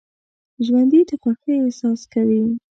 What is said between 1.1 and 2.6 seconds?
خوښۍ احساس کوي